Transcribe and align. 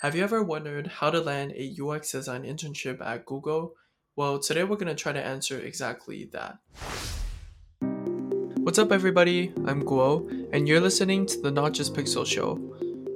Have 0.00 0.14
you 0.14 0.22
ever 0.22 0.44
wondered 0.44 0.86
how 0.86 1.10
to 1.10 1.18
land 1.18 1.54
a 1.56 1.74
UX 1.82 2.12
design 2.12 2.44
internship 2.44 3.04
at 3.04 3.26
Google? 3.26 3.74
Well, 4.14 4.38
today 4.38 4.62
we're 4.62 4.76
going 4.76 4.86
to 4.86 4.94
try 4.94 5.10
to 5.10 5.20
answer 5.20 5.58
exactly 5.58 6.30
that. 6.32 6.58
What's 8.58 8.78
up, 8.78 8.92
everybody? 8.92 9.52
I'm 9.66 9.82
Guo, 9.82 10.48
and 10.52 10.68
you're 10.68 10.78
listening 10.78 11.26
to 11.26 11.40
the 11.40 11.50
Not 11.50 11.72
Just 11.72 11.94
Pixel 11.94 12.24
Show. 12.24 12.60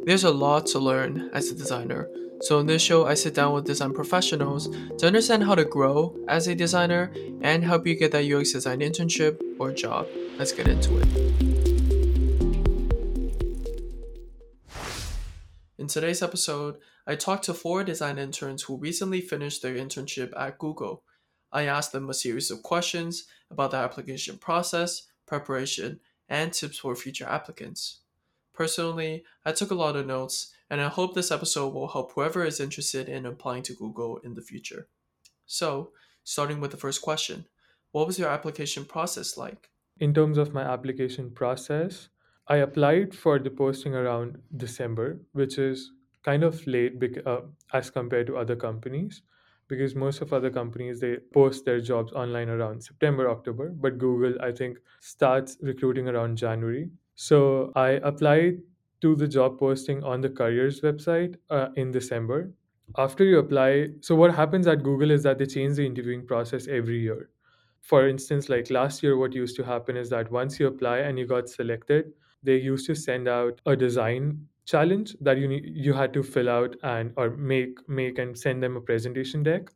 There's 0.06 0.24
a 0.24 0.32
lot 0.32 0.66
to 0.68 0.80
learn 0.80 1.30
as 1.32 1.52
a 1.52 1.54
designer, 1.54 2.08
so 2.40 2.58
in 2.58 2.66
this 2.66 2.82
show, 2.82 3.06
I 3.06 3.14
sit 3.14 3.36
down 3.36 3.54
with 3.54 3.64
design 3.64 3.92
professionals 3.92 4.68
to 4.98 5.06
understand 5.06 5.44
how 5.44 5.54
to 5.54 5.64
grow 5.64 6.16
as 6.26 6.48
a 6.48 6.54
designer 6.56 7.12
and 7.42 7.62
help 7.62 7.86
you 7.86 7.94
get 7.94 8.10
that 8.10 8.28
UX 8.28 8.54
design 8.54 8.80
internship 8.80 9.40
or 9.60 9.70
job. 9.70 10.08
Let's 10.36 10.50
get 10.50 10.66
into 10.66 10.98
it. 10.98 11.51
In 15.82 15.88
today's 15.88 16.22
episode, 16.22 16.78
I 17.08 17.16
talked 17.16 17.42
to 17.46 17.54
four 17.54 17.82
design 17.82 18.16
interns 18.16 18.62
who 18.62 18.76
recently 18.76 19.20
finished 19.20 19.62
their 19.62 19.74
internship 19.74 20.32
at 20.38 20.60
Google. 20.60 21.02
I 21.50 21.64
asked 21.64 21.90
them 21.90 22.08
a 22.08 22.14
series 22.14 22.52
of 22.52 22.62
questions 22.62 23.24
about 23.50 23.72
the 23.72 23.78
application 23.78 24.38
process, 24.38 25.08
preparation, 25.26 25.98
and 26.28 26.52
tips 26.52 26.78
for 26.78 26.94
future 26.94 27.26
applicants. 27.28 28.02
Personally, 28.54 29.24
I 29.44 29.50
took 29.50 29.72
a 29.72 29.74
lot 29.74 29.96
of 29.96 30.06
notes, 30.06 30.54
and 30.70 30.80
I 30.80 30.86
hope 30.86 31.16
this 31.16 31.32
episode 31.32 31.74
will 31.74 31.88
help 31.88 32.12
whoever 32.12 32.44
is 32.44 32.60
interested 32.60 33.08
in 33.08 33.26
applying 33.26 33.64
to 33.64 33.74
Google 33.74 34.18
in 34.18 34.34
the 34.34 34.40
future. 34.40 34.86
So, 35.46 35.90
starting 36.22 36.60
with 36.60 36.70
the 36.70 36.76
first 36.76 37.02
question 37.02 37.46
What 37.90 38.06
was 38.06 38.20
your 38.20 38.28
application 38.28 38.84
process 38.84 39.36
like? 39.36 39.68
In 39.98 40.14
terms 40.14 40.38
of 40.38 40.54
my 40.54 40.62
application 40.62 41.32
process, 41.32 42.08
I 42.48 42.56
applied 42.58 43.14
for 43.14 43.38
the 43.38 43.50
posting 43.50 43.94
around 43.94 44.42
December, 44.56 45.20
which 45.32 45.58
is 45.58 45.92
kind 46.22 46.44
of 46.44 46.64
late 46.66 46.98
bec- 47.00 47.26
uh, 47.26 47.42
as 47.72 47.90
compared 47.90 48.26
to 48.28 48.36
other 48.36 48.56
companies 48.56 49.22
because 49.68 49.94
most 49.94 50.20
of 50.20 50.32
other 50.32 50.50
companies 50.50 51.00
they 51.00 51.16
post 51.32 51.64
their 51.64 51.80
jobs 51.80 52.12
online 52.12 52.48
around 52.48 52.82
September, 52.82 53.28
October, 53.30 53.70
but 53.70 53.98
Google 53.98 54.40
I 54.42 54.52
think 54.52 54.78
starts 55.00 55.56
recruiting 55.62 56.08
around 56.08 56.36
January. 56.36 56.90
So 57.14 57.72
I 57.74 57.90
applied 58.10 58.62
to 59.00 59.14
the 59.16 59.26
job 59.28 59.58
posting 59.58 60.04
on 60.04 60.20
the 60.20 60.28
careers 60.30 60.80
website 60.80 61.36
uh, 61.50 61.68
in 61.76 61.90
December. 61.90 62.52
After 62.98 63.24
you 63.24 63.38
apply, 63.38 63.88
so 64.00 64.14
what 64.14 64.34
happens 64.34 64.66
at 64.66 64.82
Google 64.82 65.10
is 65.10 65.22
that 65.22 65.38
they 65.38 65.46
change 65.46 65.76
the 65.76 65.86
interviewing 65.86 66.26
process 66.26 66.68
every 66.68 67.00
year. 67.00 67.30
For 67.80 68.06
instance, 68.08 68.48
like 68.48 68.70
last 68.70 69.02
year, 69.02 69.16
what 69.16 69.32
used 69.34 69.56
to 69.56 69.64
happen 69.64 69.96
is 69.96 70.10
that 70.10 70.30
once 70.30 70.60
you 70.60 70.66
apply 70.66 70.98
and 70.98 71.18
you 71.18 71.26
got 71.26 71.48
selected, 71.48 72.12
they 72.42 72.56
used 72.56 72.86
to 72.86 72.94
send 72.94 73.28
out 73.28 73.60
a 73.66 73.76
design 73.76 74.48
challenge 74.66 75.16
that 75.20 75.38
you 75.38 75.48
need, 75.48 75.64
you 75.66 75.92
had 75.92 76.12
to 76.14 76.22
fill 76.22 76.48
out 76.48 76.76
and 76.82 77.12
or 77.16 77.30
make 77.30 77.78
make 77.88 78.18
and 78.18 78.38
send 78.38 78.62
them 78.62 78.76
a 78.76 78.80
presentation 78.80 79.42
deck. 79.42 79.70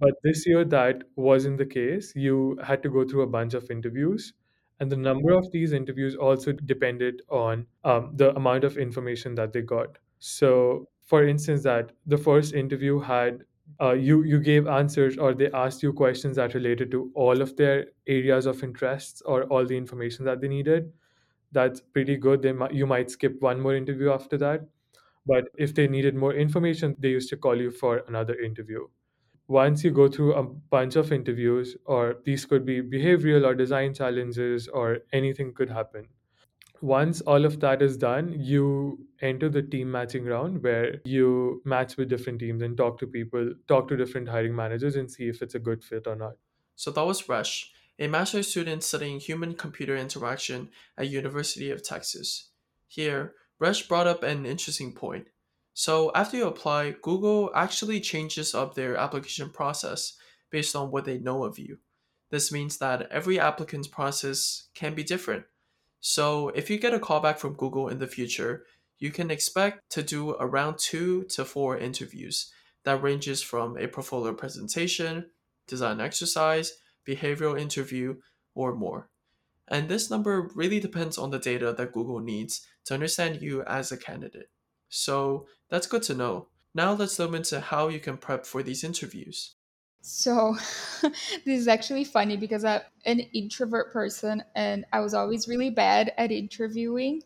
But 0.00 0.14
this 0.22 0.46
year 0.46 0.64
that 0.64 1.04
wasn't 1.16 1.58
the 1.58 1.66
case. 1.66 2.14
You 2.16 2.56
had 2.64 2.82
to 2.82 2.90
go 2.90 3.04
through 3.06 3.22
a 3.22 3.26
bunch 3.28 3.54
of 3.54 3.70
interviews 3.70 4.32
and 4.80 4.90
the 4.92 4.96
number 4.96 5.32
of 5.32 5.50
these 5.52 5.72
interviews 5.72 6.14
also 6.16 6.52
depended 6.52 7.22
on 7.28 7.66
um, 7.84 8.12
the 8.16 8.34
amount 8.36 8.64
of 8.64 8.76
information 8.78 9.34
that 9.36 9.52
they 9.52 9.62
got. 9.62 9.98
So 10.18 10.88
for 11.04 11.24
instance 11.26 11.62
that 11.64 11.92
the 12.06 12.18
first 12.18 12.54
interview 12.54 12.98
had 13.00 13.44
uh, 13.80 13.92
you 13.92 14.22
you 14.22 14.40
gave 14.40 14.66
answers 14.66 15.18
or 15.18 15.34
they 15.34 15.50
asked 15.52 15.82
you 15.82 15.92
questions 15.92 16.36
that 16.36 16.54
related 16.54 16.90
to 16.92 17.10
all 17.14 17.40
of 17.42 17.56
their 17.56 17.86
areas 18.06 18.46
of 18.46 18.62
interests 18.64 19.20
or 19.22 19.44
all 19.44 19.66
the 19.66 19.76
information 19.76 20.24
that 20.24 20.40
they 20.40 20.48
needed 20.48 20.92
that's 21.52 21.80
pretty 21.80 22.16
good. 22.16 22.42
They 22.42 22.52
might, 22.52 22.72
you 22.74 22.86
might 22.86 23.10
skip 23.10 23.40
one 23.40 23.60
more 23.60 23.74
interview 23.74 24.10
after 24.10 24.36
that. 24.38 24.68
But 25.26 25.50
if 25.58 25.74
they 25.74 25.88
needed 25.88 26.14
more 26.14 26.34
information, 26.34 26.96
they 26.98 27.10
used 27.10 27.30
to 27.30 27.36
call 27.36 27.56
you 27.60 27.70
for 27.70 27.98
another 28.08 28.38
interview. 28.38 28.88
Once 29.48 29.84
you 29.84 29.90
go 29.90 30.08
through 30.08 30.34
a 30.34 30.42
bunch 30.44 30.96
of 30.96 31.12
interviews, 31.12 31.76
or 31.86 32.16
these 32.24 32.46
could 32.46 32.64
be 32.66 32.82
behavioral 32.82 33.46
or 33.46 33.54
design 33.54 33.94
challenges, 33.94 34.68
or 34.68 35.00
anything 35.12 35.54
could 35.54 35.70
happen. 35.70 36.08
Once 36.82 37.20
all 37.22 37.44
of 37.44 37.60
that 37.60 37.82
is 37.82 37.96
done, 37.96 38.32
you 38.40 39.06
enter 39.20 39.48
the 39.48 39.62
team 39.62 39.90
matching 39.90 40.24
round 40.24 40.62
where 40.62 41.00
you 41.04 41.62
match 41.64 41.96
with 41.96 42.08
different 42.08 42.40
teams 42.40 42.62
and 42.62 42.76
talk 42.76 42.98
to 42.98 43.06
people, 43.06 43.54
talk 43.68 43.88
to 43.88 43.96
different 43.96 44.28
hiring 44.28 44.54
managers, 44.56 44.96
and 44.96 45.10
see 45.10 45.28
if 45.28 45.42
it's 45.42 45.54
a 45.54 45.60
good 45.60 45.84
fit 45.84 46.06
or 46.06 46.16
not. 46.16 46.36
So 46.76 46.90
that 46.92 47.02
was 47.04 47.28
Resh, 47.28 47.72
a 47.98 48.06
master's 48.06 48.48
student 48.48 48.82
studying 48.82 49.18
human 49.18 49.54
computer 49.54 49.96
interaction 49.96 50.70
at 50.96 51.08
University 51.08 51.70
of 51.70 51.82
Texas. 51.82 52.50
Here, 52.86 53.34
Rush 53.58 53.88
brought 53.88 54.06
up 54.06 54.22
an 54.22 54.46
interesting 54.46 54.92
point. 54.92 55.26
So 55.74 56.12
after 56.14 56.36
you 56.36 56.46
apply, 56.46 56.96
Google 57.02 57.50
actually 57.54 58.00
changes 58.00 58.54
up 58.54 58.74
their 58.74 58.96
application 58.96 59.50
process 59.50 60.16
based 60.50 60.74
on 60.74 60.90
what 60.90 61.04
they 61.04 61.18
know 61.18 61.44
of 61.44 61.58
you. 61.58 61.78
This 62.30 62.52
means 62.52 62.78
that 62.78 63.10
every 63.10 63.38
applicant's 63.40 63.88
process 63.88 64.68
can 64.74 64.94
be 64.94 65.02
different. 65.02 65.44
So 66.00 66.50
if 66.50 66.70
you 66.70 66.78
get 66.78 66.94
a 66.94 66.98
callback 66.98 67.38
from 67.38 67.54
Google 67.54 67.88
in 67.88 67.98
the 67.98 68.06
future, 68.06 68.64
you 68.98 69.10
can 69.10 69.30
expect 69.30 69.90
to 69.92 70.02
do 70.02 70.36
around 70.38 70.78
two 70.78 71.24
to 71.30 71.44
four 71.44 71.78
interviews 71.78 72.52
that 72.84 73.02
ranges 73.02 73.42
from 73.42 73.76
a 73.76 73.88
portfolio 73.88 74.32
presentation, 74.34 75.30
design 75.66 76.00
exercise, 76.00 76.72
behavioral 77.08 77.58
interview, 77.58 78.16
or 78.54 78.74
more. 78.74 79.08
And 79.68 79.88
this 79.88 80.10
number 80.10 80.50
really 80.54 80.80
depends 80.80 81.18
on 81.18 81.30
the 81.30 81.38
data 81.38 81.72
that 81.72 81.92
Google 81.92 82.20
needs 82.20 82.66
to 82.86 82.94
understand 82.94 83.42
you 83.42 83.62
as 83.64 83.92
a 83.92 83.96
candidate. 83.96 84.50
So 84.88 85.46
that's 85.70 85.86
good 85.86 86.02
to 86.04 86.14
know. 86.14 86.48
Now 86.74 86.92
let's 86.92 87.16
dive 87.16 87.34
into 87.34 87.60
how 87.60 87.88
you 87.88 88.00
can 88.00 88.16
prep 88.16 88.46
for 88.46 88.62
these 88.62 88.84
interviews. 88.84 89.54
So, 90.00 90.56
this 91.02 91.60
is 91.60 91.68
actually 91.68 92.04
funny 92.04 92.36
because 92.36 92.64
I'm 92.64 92.80
an 93.04 93.20
introvert 93.34 93.92
person 93.92 94.42
and 94.54 94.84
I 94.92 95.00
was 95.00 95.12
always 95.12 95.48
really 95.48 95.70
bad 95.70 96.12
at 96.16 96.30
interviewing, 96.30 97.22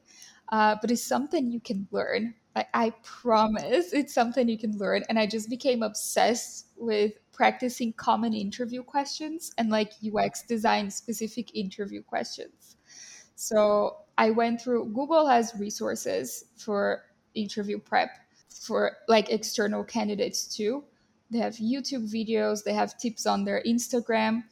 uh, 0.50 0.76
but 0.80 0.90
it's 0.90 1.04
something 1.04 1.50
you 1.50 1.60
can 1.60 1.86
learn. 1.90 2.34
Like, 2.56 2.68
I 2.74 2.94
promise 3.02 3.92
it's 3.92 4.14
something 4.14 4.48
you 4.48 4.58
can 4.58 4.76
learn. 4.78 5.02
And 5.08 5.18
I 5.18 5.26
just 5.26 5.48
became 5.48 5.82
obsessed 5.82 6.68
with 6.76 7.12
practicing 7.32 7.92
common 7.94 8.34
interview 8.34 8.82
questions 8.82 9.52
and 9.58 9.70
like 9.70 9.92
UX 10.04 10.42
design 10.42 10.90
specific 10.90 11.54
interview 11.54 12.02
questions. 12.02 12.76
So, 13.34 13.96
I 14.18 14.30
went 14.30 14.60
through 14.60 14.92
Google 14.92 15.26
has 15.26 15.52
resources 15.58 16.44
for 16.56 17.02
interview 17.34 17.78
prep 17.78 18.10
for 18.50 18.92
like 19.08 19.30
external 19.30 19.84
candidates 19.84 20.46
too 20.46 20.84
they 21.30 21.38
have 21.38 21.54
youtube 21.54 22.06
videos 22.12 22.62
they 22.62 22.74
have 22.74 22.96
tips 22.98 23.26
on 23.26 23.44
their 23.44 23.62
instagram 23.66 24.42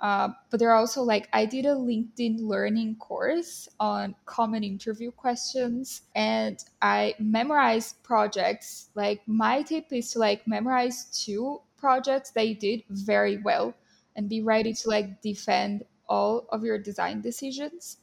uh, 0.00 0.28
but 0.48 0.58
they're 0.58 0.74
also 0.74 1.02
like 1.02 1.28
i 1.32 1.44
did 1.44 1.66
a 1.66 1.74
linkedin 1.74 2.38
learning 2.40 2.96
course 2.96 3.68
on 3.78 4.14
common 4.24 4.64
interview 4.64 5.10
questions 5.10 6.02
and 6.14 6.64
i 6.80 7.14
memorized 7.18 8.02
projects 8.02 8.90
like 8.94 9.20
my 9.26 9.62
tip 9.62 9.86
is 9.90 10.12
to 10.12 10.18
like 10.18 10.46
memorize 10.46 11.04
two 11.24 11.60
projects 11.80 12.30
that 12.32 12.46
you 12.46 12.54
did 12.54 12.82
very 12.90 13.38
well 13.38 13.74
and 14.16 14.28
be 14.28 14.42
ready 14.42 14.72
to 14.74 14.88
like 14.88 15.22
defend 15.22 15.84
all 16.08 16.46
of 16.50 16.62
your 16.62 16.78
design 16.78 17.20
decisions 17.20 17.98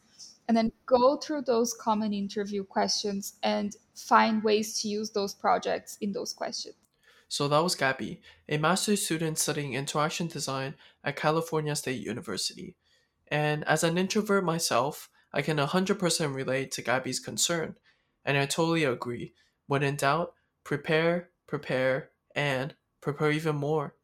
and 0.47 0.55
then 0.55 0.71
go 0.85 1.17
through 1.17 1.41
those 1.41 1.73
common 1.73 2.13
interview 2.13 2.63
questions 2.63 3.33
and 3.43 3.75
find 3.95 4.43
ways 4.43 4.81
to 4.81 4.87
use 4.87 5.11
those 5.11 5.33
projects 5.33 5.97
in 6.01 6.11
those 6.13 6.33
questions 6.33 6.75
so 7.29 7.47
that 7.49 7.59
was 7.63 7.75
Gabi, 7.75 8.19
a 8.47 8.57
master's 8.57 9.03
student 9.03 9.37
studying 9.37 9.73
interaction 9.73 10.27
design 10.27 10.75
at 11.03 11.17
California 11.17 11.75
State 11.75 12.01
University. 12.01 12.75
And 13.27 13.65
as 13.65 13.83
an 13.83 13.97
introvert 13.97 14.45
myself, 14.45 15.09
I 15.33 15.41
can 15.41 15.57
100% 15.57 16.33
relate 16.33 16.71
to 16.71 16.81
Gabi's 16.81 17.19
concern. 17.19 17.75
And 18.23 18.37
I 18.37 18.45
totally 18.45 18.85
agree. 18.85 19.33
When 19.67 19.83
in 19.83 19.97
doubt, 19.97 20.33
prepare, 20.63 21.31
prepare, 21.47 22.11
and 22.33 22.75
prepare 23.01 23.31
even 23.31 23.55
more. 23.55 23.95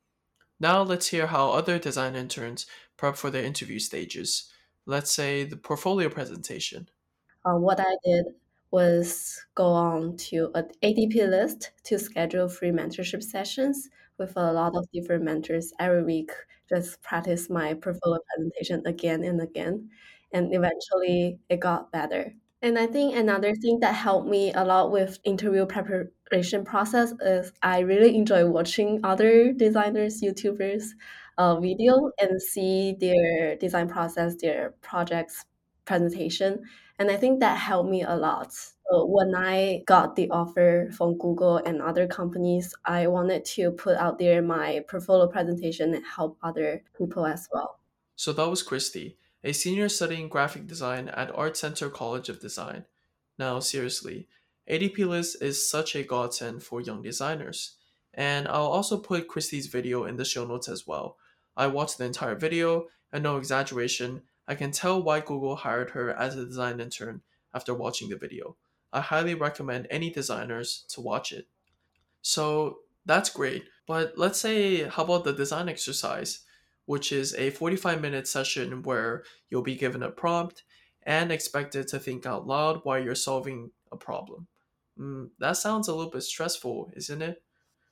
Now 0.60 0.82
let's 0.82 1.08
hear 1.08 1.28
how 1.28 1.52
other 1.52 1.80
design 1.80 2.16
interns 2.16 2.66
prep 2.98 3.16
for 3.16 3.30
their 3.30 3.44
interview 3.44 3.80
stages. 3.80 4.52
Let's 4.86 5.14
say 5.14 5.44
the 5.44 5.58
portfolio 5.58 6.10
presentation. 6.10 6.90
Uh, 7.46 7.56
what 7.56 7.80
I 7.80 7.96
did 8.06 8.26
was 8.72 9.40
go 9.56 9.68
on 9.68 10.18
to 10.18 10.50
an 10.56 10.70
ADP 10.82 11.30
list 11.30 11.72
to 11.84 12.00
schedule 12.00 12.50
free 12.50 12.72
mentorship 12.72 13.22
sessions 13.22 13.90
with 14.18 14.34
a 14.36 14.52
lot 14.52 14.76
of 14.76 14.90
different 14.92 15.24
mentors 15.24 15.74
every 15.80 16.04
week. 16.04 16.32
Just 16.70 17.02
practice 17.02 17.50
my 17.50 17.74
portfolio 17.74 18.20
presentation 18.36 18.82
again 18.86 19.24
and 19.24 19.42
again, 19.42 19.90
and 20.32 20.54
eventually 20.54 21.40
it 21.50 21.60
got 21.60 21.92
better. 21.92 22.34
And 22.64 22.80
I 22.80 22.88
think 22.88 23.14
another 23.14 23.54
thing 23.56 23.82
that 23.82 23.94
helped 23.94 24.30
me 24.30 24.54
a 24.54 24.64
lot 24.64 24.90
with 24.90 25.20
interview 25.26 25.66
preparation 25.66 26.64
process 26.64 27.14
is 27.20 27.52
I 27.62 27.80
really 27.80 28.16
enjoy 28.16 28.48
watching 28.48 29.02
other 29.04 29.52
designers, 29.52 30.22
YouTubers, 30.22 30.86
uh, 31.38 31.60
video 31.60 32.12
and 32.22 32.42
see 32.42 32.96
their 33.02 33.58
design 33.58 33.90
process, 33.90 34.36
their 34.42 34.76
projects 34.82 35.44
presentation, 35.84 36.64
and 37.00 37.12
I 37.12 37.18
think 37.18 37.42
that 37.42 37.58
helped 37.58 37.90
me 37.90 38.04
a 38.04 38.16
lot. 38.16 38.54
So 38.54 39.08
when 39.08 39.36
I 39.36 39.84
got 39.86 40.16
the 40.16 40.30
offer 40.30 40.90
from 40.96 41.18
Google 41.18 41.58
and 41.58 41.82
other 41.82 42.08
companies, 42.08 42.74
I 42.86 43.08
wanted 43.08 43.44
to 43.56 43.72
put 43.72 43.98
out 43.98 44.20
there 44.20 44.42
my 44.42 44.86
portfolio 44.88 45.28
presentation 45.28 45.94
and 45.94 46.06
help 46.06 46.38
other 46.42 46.82
people 46.98 47.26
as 47.26 47.50
well. 47.52 47.80
So 48.16 48.32
that 48.32 48.50
was 48.50 48.64
Christy, 48.64 49.18
a 49.44 49.52
senior 49.52 49.90
studying 49.90 50.30
graphic 50.30 50.68
design 50.68 51.10
at 51.10 51.36
Art 51.36 51.58
Center 51.58 51.90
College 51.90 52.30
of 52.30 52.40
Design. 52.40 52.86
Now, 53.38 53.60
seriously, 53.60 54.28
ADP 54.70 55.06
List 55.08 55.42
is 55.42 55.70
such 55.70 55.96
a 55.96 56.04
godsend 56.04 56.64
for 56.64 56.80
young 56.80 57.02
designers. 57.02 57.76
And 58.14 58.48
I'll 58.48 58.68
also 58.68 58.98
put 58.98 59.28
Christy's 59.28 59.68
video 59.68 60.06
in 60.06 60.18
the 60.18 60.26
show 60.26 60.46
notes 60.46 60.70
as 60.70 60.88
well. 60.88 61.18
I 61.58 61.68
watched 61.68 61.98
the 61.98 62.06
entire 62.06 62.36
video, 62.36 62.88
and 63.12 63.24
no 63.24 63.38
exaggeration, 63.38 64.22
I 64.48 64.56
can 64.56 64.72
tell 64.72 65.02
why 65.02 65.20
Google 65.20 65.56
hired 65.56 65.92
her 65.92 66.12
as 66.12 66.36
a 66.36 66.46
design 66.46 66.80
intern 66.80 67.22
after 67.54 67.74
watching 67.74 68.10
the 68.10 68.18
video. 68.18 68.56
I 68.92 69.02
highly 69.02 69.36
recommend 69.36 69.88
any 69.90 70.10
designers 70.10 70.86
to 70.90 71.02
watch 71.02 71.32
it. 71.32 71.48
So 72.22 72.80
that's 73.06 73.30
great, 73.30 73.66
but 73.88 74.14
let's 74.18 74.40
say, 74.40 74.84
how 74.84 75.04
about 75.04 75.24
the 75.24 75.34
design 75.34 75.68
exercise, 75.68 76.40
which 76.86 77.12
is 77.12 77.34
a 77.36 77.50
45 77.52 78.02
minute 78.02 78.28
session 78.28 78.82
where 78.84 79.24
you'll 79.50 79.62
be 79.64 79.76
given 79.76 80.04
a 80.04 80.12
prompt 80.12 80.64
and 81.04 81.32
expected 81.32 81.88
to 81.90 82.00
think 82.00 82.26
out 82.26 82.48
loud 82.48 82.82
while 82.84 83.04
you're 83.04 83.16
solving 83.16 83.72
a 83.92 83.98
problem. 83.98 84.48
Mm, 84.98 85.32
that 85.40 85.58
sounds 85.58 85.88
a 85.88 85.96
little 85.96 86.12
bit 86.12 86.22
stressful, 86.22 86.92
isn't 86.96 87.22
it? 87.22 87.44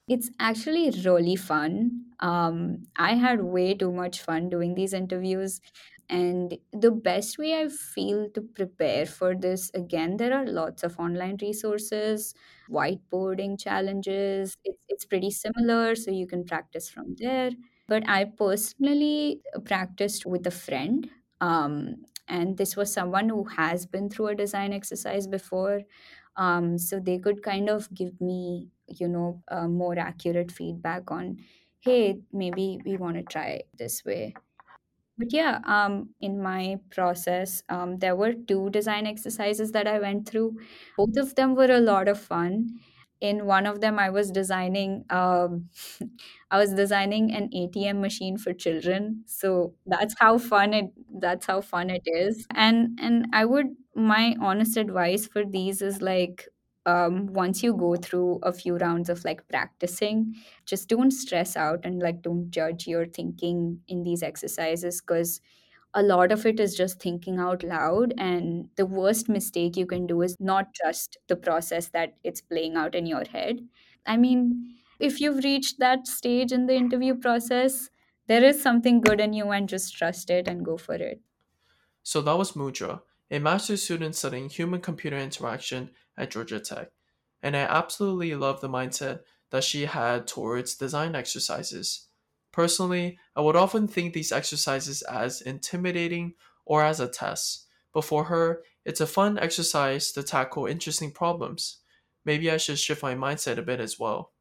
It's 0.08 0.30
actually 0.40 0.90
really 1.06 1.36
fun. 1.36 2.06
Um, 2.20 2.84
I 2.98 3.16
had 3.16 3.44
way 3.44 3.74
too 3.76 3.92
much 3.92 4.22
fun 4.22 4.50
doing 4.50 4.76
these 4.76 4.94
interviews. 4.94 5.62
And 6.10 6.58
the 6.74 6.92
best 6.92 7.38
way 7.38 7.62
I 7.62 7.70
feel 7.70 8.30
to 8.32 8.42
prepare 8.42 9.06
for 9.06 9.34
this, 9.36 9.72
again, 9.74 10.18
there 10.18 10.34
are 10.34 10.46
lots 10.46 10.84
of 10.84 11.00
online 11.00 11.38
resources, 11.42 12.34
whiteboarding 12.70 13.58
challenges. 13.58 14.58
It's, 14.66 14.84
it's 14.90 15.06
pretty 15.06 15.32
similar, 15.32 15.96
so 15.96 16.12
you 16.12 16.28
can 16.28 16.44
practice 16.44 16.90
from 16.90 17.16
there. 17.18 17.52
But 17.92 18.08
I 18.10 18.26
personally 18.26 19.44
practiced 19.66 20.26
with 20.26 20.48
a 20.48 20.52
friend. 20.52 21.10
Um, 21.42 22.06
and 22.28 22.58
this 22.58 22.78
was 22.78 22.94
someone 22.94 23.30
who 23.30 23.44
has 23.46 23.86
been 23.86 24.10
through 24.10 24.28
a 24.30 24.36
design 24.36 24.74
exercise 24.74 25.28
before. 25.28 25.82
Um, 26.38 26.78
so 26.78 27.00
they 27.00 27.20
could 27.20 27.44
kind 27.44 27.70
of 27.70 27.94
give 27.94 28.22
me, 28.22 28.72
you 28.88 29.08
know, 29.10 29.44
more 29.68 30.00
accurate 30.00 30.52
feedback 30.52 31.12
on, 31.12 31.40
hey, 31.82 32.22
maybe 32.32 32.80
we 32.86 32.98
want 32.98 33.18
to 33.18 33.24
try 33.24 33.64
this 33.78 34.06
way. 34.06 34.36
But 35.18 35.34
yeah, 35.34 35.60
um, 35.66 36.16
in 36.22 36.42
my 36.42 36.80
process, 36.90 37.64
um, 37.70 38.00
there 38.00 38.16
were 38.16 38.34
two 38.34 38.70
design 38.72 39.06
exercises 39.08 39.72
that 39.74 39.88
I 39.88 40.00
went 40.00 40.28
through. 40.28 40.58
Both 40.98 41.18
of 41.18 41.36
them 41.36 41.56
were 41.56 41.72
a 41.72 41.80
lot 41.80 42.08
of 42.08 42.20
fun. 42.20 42.80
In 43.22 43.46
one 43.46 43.68
of 43.68 43.82
them, 43.82 44.00
I 44.00 44.10
was 44.10 44.32
designing, 44.32 45.06
um, 45.12 45.70
I 46.52 46.58
was 46.58 46.74
designing 46.74 47.32
an 47.34 47.50
ATM 47.54 48.02
machine 48.02 48.38
for 48.38 48.54
children. 48.54 49.24
So 49.28 49.76
that's 49.86 50.16
how 50.20 50.38
fun 50.40 50.74
it. 50.74 50.92
That's 51.20 51.46
how 51.46 51.62
fun 51.62 51.90
it 51.92 52.02
is. 52.06 52.48
And 52.56 53.00
and 53.02 53.28
I 53.34 53.46
would 53.46 53.68
my 53.96 54.36
honest 54.42 54.78
advice 54.78 55.28
for 55.28 55.46
these 55.46 55.82
is 55.82 56.02
like 56.02 56.48
um, 56.86 57.28
once 57.28 57.62
you 57.62 57.76
go 57.76 57.96
through 57.96 58.40
a 58.42 58.52
few 58.52 58.76
rounds 58.78 59.08
of 59.10 59.24
like 59.24 59.48
practicing 59.48 60.34
just 60.66 60.90
don't 60.90 61.12
stress 61.12 61.56
out 61.56 61.80
and 61.84 62.02
like 62.02 62.24
don't 62.24 62.50
judge 62.50 62.88
your 62.88 63.06
thinking 63.06 63.80
in 63.88 64.02
these 64.04 64.24
exercises 64.24 65.00
because 65.00 65.42
a 65.94 66.02
lot 66.04 66.32
of 66.32 66.46
it 66.46 66.60
is 66.60 66.76
just 66.76 67.02
thinking 67.02 67.38
out 67.40 67.64
loud 67.64 68.14
and 68.18 68.70
the 68.76 68.86
worst 68.86 69.28
mistake 69.30 69.76
you 69.78 69.86
can 69.86 70.08
do 70.08 70.22
is 70.22 70.38
not 70.40 70.74
trust 70.74 71.18
the 71.28 71.36
process 71.36 71.90
that 71.90 72.16
it's 72.24 72.42
playing 72.42 72.76
out 72.76 72.96
in 72.96 73.06
your 73.06 73.24
head 73.32 73.60
i 74.06 74.16
mean 74.18 74.76
if 75.00 75.20
you've 75.20 75.44
reached 75.44 75.80
that 75.80 76.08
stage 76.08 76.52
in 76.52 76.66
the 76.68 76.76
interview 76.76 77.16
process 77.16 77.90
there 78.28 78.44
is 78.44 78.62
something 78.62 79.02
good 79.02 79.20
in 79.20 79.34
you 79.34 79.50
and 79.52 79.68
just 79.70 79.96
trust 79.96 80.30
it 80.30 80.48
and 80.48 80.64
go 80.66 80.78
for 80.78 80.96
it 80.96 81.22
So 82.04 82.22
that 82.22 82.38
was 82.38 82.52
Mudra, 82.54 83.02
a 83.32 83.40
master's 83.40 83.82
student 83.84 84.16
studying 84.16 84.50
human 84.50 84.82
computer 84.82 85.18
interaction 85.18 85.92
at 86.18 86.30
Georgia 86.32 86.60
Tech. 86.60 86.92
And 87.42 87.56
I 87.58 87.62
absolutely 87.62 88.36
love 88.36 88.62
the 88.62 88.70
mindset 88.70 89.22
that 89.50 89.64
she 89.64 89.86
had 89.86 90.28
towards 90.28 90.76
design 90.76 91.16
exercises. 91.16 92.08
Personally, 92.52 93.18
I 93.36 93.42
would 93.42 93.56
often 93.56 93.88
think 93.88 94.14
these 94.14 94.32
exercises 94.32 95.02
as 95.04 95.42
intimidating 95.42 96.36
or 96.66 96.84
as 96.84 97.00
a 97.00 97.08
test, 97.08 97.68
but 97.94 98.06
for 98.06 98.26
her, 98.26 98.64
it's 98.86 99.02
a 99.02 99.08
fun 99.08 99.38
exercise 99.40 100.12
to 100.14 100.24
tackle 100.24 100.66
interesting 100.66 101.12
problems. 101.12 101.78
Maybe 102.26 102.52
I 102.52 102.58
should 102.58 102.80
shift 102.80 103.04
my 103.04 103.16
mindset 103.16 103.58
a 103.58 103.62
bit 103.62 103.80
as 103.80 104.00
well. 104.00 104.32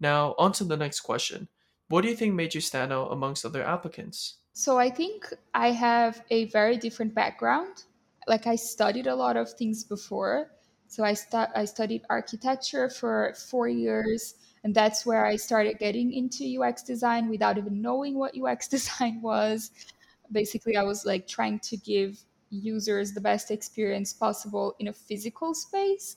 Now, 0.00 0.34
on 0.38 0.52
to 0.52 0.64
the 0.64 0.76
next 0.76 1.00
question. 1.00 1.48
What 1.88 2.02
do 2.02 2.08
you 2.08 2.16
think 2.16 2.34
made 2.34 2.54
you 2.54 2.60
stand 2.60 2.92
out 2.92 3.12
amongst 3.12 3.44
other 3.44 3.62
applicants? 3.64 4.38
So 4.52 4.78
I 4.78 4.90
think 4.90 5.32
I 5.54 5.70
have 5.70 6.24
a 6.30 6.46
very 6.46 6.76
different 6.76 7.14
background. 7.14 7.84
Like 8.26 8.46
I 8.46 8.56
studied 8.56 9.06
a 9.06 9.14
lot 9.14 9.36
of 9.36 9.52
things 9.52 9.84
before. 9.84 10.50
So 10.88 11.04
I 11.04 11.14
stu- 11.14 11.52
I 11.54 11.64
studied 11.64 12.02
architecture 12.10 12.88
for 12.88 13.34
4 13.34 13.68
years 13.68 14.34
and 14.64 14.74
that's 14.74 15.06
where 15.06 15.24
I 15.24 15.36
started 15.36 15.78
getting 15.78 16.12
into 16.12 16.60
UX 16.60 16.82
design 16.82 17.28
without 17.30 17.58
even 17.58 17.80
knowing 17.80 18.18
what 18.18 18.36
UX 18.36 18.68
design 18.76 19.20
was. 19.22 19.70
Basically, 20.30 20.76
I 20.76 20.82
was 20.82 21.06
like 21.06 21.26
trying 21.26 21.58
to 21.60 21.76
give 21.76 22.22
users 22.50 23.12
the 23.12 23.20
best 23.20 23.50
experience 23.50 24.12
possible 24.12 24.74
in 24.78 24.88
a 24.88 24.92
physical 24.92 25.54
space. 25.54 26.16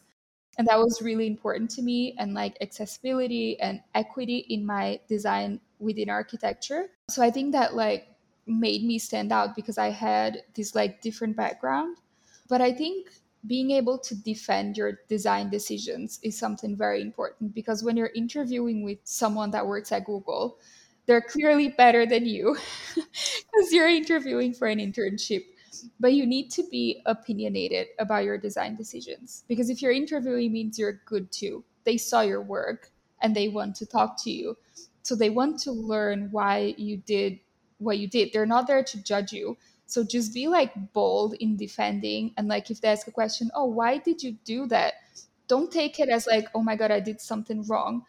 And 0.58 0.68
that 0.68 0.78
was 0.78 1.02
really 1.02 1.26
important 1.26 1.72
to 1.72 1.82
me 1.82 2.16
and 2.20 2.34
like 2.34 2.58
accessibility 2.62 3.60
and 3.60 3.82
equity 3.96 4.46
in 4.50 4.66
my 4.66 5.00
design 5.08 5.60
within 5.80 6.10
architecture. 6.10 6.90
So 7.10 7.24
i 7.24 7.32
think 7.32 7.54
that 7.54 7.76
like 7.76 8.08
made 8.46 8.84
me 8.84 9.00
stand 9.00 9.32
out 9.32 9.56
because 9.56 9.78
i 9.78 9.90
had 9.90 10.44
this 10.54 10.76
like 10.76 11.02
different 11.02 11.36
background. 11.36 11.98
But 12.50 12.62
i 12.62 12.72
think 12.72 13.10
being 13.46 13.72
able 13.72 13.98
to 13.98 14.16
defend 14.16 14.78
your 14.78 15.00
design 15.10 15.50
decisions 15.50 16.20
is 16.24 16.38
something 16.38 16.76
very 16.78 17.02
important 17.02 17.54
because 17.54 17.84
when 17.84 17.98
you're 17.98 18.12
interviewing 18.16 18.84
with 18.84 19.00
someone 19.04 19.52
that 19.52 19.66
works 19.68 19.92
at 19.92 20.06
google 20.06 20.58
they're 21.06 21.22
clearly 21.22 21.70
better 21.70 22.06
than 22.06 22.26
you 22.26 22.58
because 22.96 23.72
you're 23.72 23.90
interviewing 23.90 24.54
for 24.54 24.68
an 24.68 24.80
internship. 24.80 25.44
But 26.00 26.14
you 26.14 26.26
need 26.26 26.50
to 26.52 26.64
be 26.72 27.02
opinionated 27.06 27.88
about 28.00 28.24
your 28.24 28.38
design 28.38 28.76
decisions 28.76 29.44
because 29.50 29.70
if 29.70 29.82
you're 29.82 29.92
interviewing 29.92 30.54
means 30.54 30.80
you're 30.80 31.02
good 31.06 31.30
too 31.32 31.64
they 31.84 31.98
saw 31.98 32.22
your 32.22 32.42
work 32.42 32.92
and 33.22 33.36
they 33.36 33.50
want 33.50 33.76
to 33.78 33.86
talk 33.86 34.22
to 34.24 34.32
you. 34.32 34.58
So 35.02 35.16
they 35.16 35.30
want 35.30 35.60
to 35.62 35.72
learn 35.72 36.30
why 36.32 36.76
you 36.78 36.98
did 36.98 37.40
what 37.78 37.98
you 37.98 38.08
did. 38.08 38.32
They're 38.32 38.46
not 38.46 38.68
there 38.68 38.84
to 38.84 39.04
judge 39.04 39.34
you 39.34 39.58
so 39.86 40.04
just 40.04 40.34
be 40.34 40.48
like 40.48 40.94
bold 40.94 41.36
in 41.40 41.56
defending 41.58 42.34
and 42.38 42.48
like 42.48 42.72
if 42.72 42.82
they 42.82 42.88
ask 42.88 43.08
a 43.08 43.12
question 43.12 43.52
oh 43.56 43.66
why 43.66 43.98
did 43.98 44.24
you 44.24 44.34
do 44.46 44.66
that? 44.68 44.96
Don't 45.48 45.72
take 45.72 46.00
it 46.00 46.10
as 46.10 46.26
like 46.28 46.48
oh 46.56 46.64
my 46.64 46.76
god 46.76 46.92
i 46.92 47.00
did 47.00 47.22
something 47.22 47.64
wrong. 47.68 48.06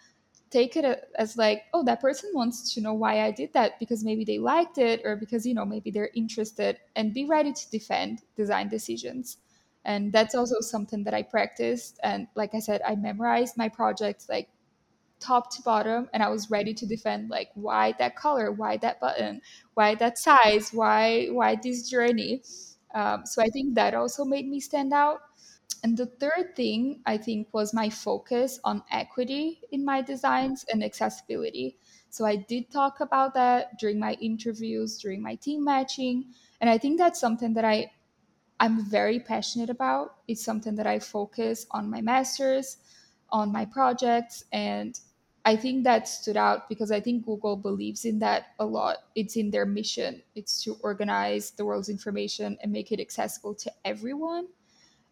Take 0.51 0.77
it 0.77 1.11
as 1.17 1.37
like 1.37 1.65
oh 1.75 1.83
that 1.85 2.01
person 2.01 2.31
wants 2.35 2.75
to 2.75 2.81
know 2.81 2.95
why 2.95 3.21
i 3.23 3.31
did 3.33 3.53
that 3.55 3.79
because 3.81 4.05
maybe 4.05 4.25
they 4.25 4.39
liked 4.39 4.79
it 4.79 5.03
or 5.05 5.17
because 5.17 5.45
you 5.47 5.55
know 5.55 5.65
maybe 5.65 5.91
they're 5.91 6.11
interested 6.15 6.79
and 6.97 7.13
be 7.15 7.25
ready 7.25 7.53
to 7.53 7.71
defend 7.71 8.23
design 8.37 8.69
decisions. 8.69 9.39
And 9.85 10.13
that's 10.13 10.35
also 10.35 10.61
something 10.61 11.05
that 11.05 11.15
i 11.15 11.23
practiced 11.23 11.99
and 12.03 12.29
like 12.35 12.55
i 12.55 12.61
said 12.61 12.81
i 12.87 12.95
memorized 12.95 13.57
my 13.59 13.69
project 13.69 14.27
like 14.29 14.49
top 15.25 15.51
to 15.55 15.63
bottom 15.63 16.09
and 16.13 16.23
i 16.23 16.29
was 16.29 16.51
ready 16.51 16.75
to 16.75 16.87
defend 16.87 17.31
like 17.31 17.51
why 17.55 17.95
that 17.99 18.15
color 18.17 18.53
why 18.53 18.77
that 18.77 19.01
button 19.01 19.41
why 19.75 19.95
that 19.95 20.19
size 20.19 20.71
why 20.73 21.27
why 21.27 21.57
this 21.63 21.89
journey 21.89 22.43
um, 22.95 23.25
so 23.25 23.43
i 23.43 23.49
think 23.49 23.75
that 23.75 23.95
also 23.95 24.25
made 24.25 24.47
me 24.47 24.61
stand 24.61 24.93
out 24.93 25.21
and 25.83 25.99
the 25.99 26.07
third 26.07 26.57
thing 26.57 27.03
I 27.05 27.19
think 27.19 27.49
was 27.53 27.75
my 27.75 27.91
focus 27.91 28.59
on 28.65 28.83
equity 28.91 29.61
in 29.71 29.85
my 29.85 30.01
designs 30.01 30.65
and 30.73 30.83
accessibility. 30.83 31.77
So 32.09 32.25
I 32.25 32.37
did 32.37 32.71
talk 32.71 33.01
about 33.01 33.35
that 33.35 33.79
during 33.79 33.99
my 33.99 34.15
interviews, 34.15 34.99
during 34.99 35.21
my 35.21 35.35
team 35.35 35.63
matching, 35.63 36.33
and 36.61 36.71
I 36.71 36.79
think 36.79 36.99
that's 36.99 37.21
something 37.21 37.53
that 37.55 37.67
I 37.67 37.93
I'm 38.61 38.85
very 38.85 39.21
passionate 39.21 39.71
about. 39.71 40.17
It's 40.29 40.45
something 40.45 40.77
that 40.77 40.87
I 40.87 40.99
focus 41.01 41.67
on 41.71 41.91
my 41.91 42.01
masters, 42.01 42.79
on 43.31 43.53
my 43.53 43.65
projects, 43.65 44.45
and 44.53 44.99
I 45.47 45.57
think 45.57 45.85
that 45.85 46.09
stood 46.09 46.39
out 46.39 46.69
because 46.71 46.91
I 46.91 47.01
think 47.01 47.27
Google 47.27 47.57
believes 47.57 48.07
in 48.07 48.19
that 48.21 48.55
a 48.59 48.65
lot. 48.65 48.99
It's 49.15 49.37
in 49.37 49.51
their 49.51 49.67
mission. 49.67 50.23
It's 50.35 50.63
to 50.65 50.77
organize 50.81 51.51
the 51.51 51.67
world's 51.67 51.91
information 51.91 52.57
and 52.63 52.73
make 52.73 52.93
it 52.93 53.01
accessible 53.01 53.55
to 53.57 53.73
everyone. 53.85 54.49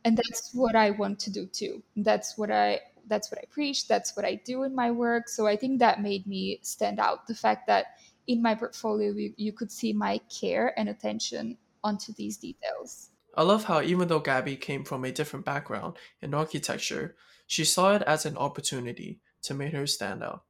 And 0.04 0.16
that's 0.16 0.52
what 0.54 0.74
i 0.74 0.90
want 0.90 1.20
to 1.20 1.30
do 1.30 1.46
too. 1.46 1.82
That's 1.96 2.38
what 2.38 2.50
i 2.50 2.80
that's 3.08 3.30
what 3.30 3.40
i 3.40 3.44
preach. 3.50 3.86
That's 3.88 4.16
what 4.16 4.24
i 4.24 4.36
do 4.36 4.62
in 4.62 4.74
my 4.74 4.90
work. 4.90 5.28
So 5.28 5.46
i 5.46 5.54
think 5.54 5.78
that 5.78 6.00
made 6.00 6.26
me 6.26 6.60
stand 6.62 6.98
out. 6.98 7.26
The 7.26 7.34
fact 7.34 7.66
that 7.66 7.98
in 8.26 8.40
my 8.40 8.54
portfolio 8.54 9.12
you, 9.12 9.34
you 9.36 9.52
could 9.52 9.70
see 9.70 9.92
my 9.92 10.18
care 10.40 10.72
and 10.78 10.88
attention 10.88 11.58
onto 11.84 12.12
these 12.14 12.38
details. 12.38 13.10
I 13.34 13.42
love 13.42 13.64
how 13.64 13.82
even 13.82 14.08
though 14.08 14.20
Gabi 14.20 14.58
came 14.58 14.84
from 14.84 15.04
a 15.04 15.12
different 15.12 15.44
background 15.44 15.96
in 16.20 16.34
architecture, 16.34 17.16
she 17.46 17.64
saw 17.64 17.94
it 17.94 18.02
as 18.02 18.24
an 18.24 18.36
opportunity 18.36 19.20
to 19.42 19.54
make 19.54 19.72
her 19.72 19.86
stand 19.86 20.22
out. 20.22 20.44